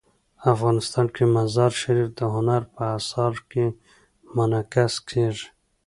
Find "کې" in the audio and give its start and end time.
1.15-1.23, 3.51-3.65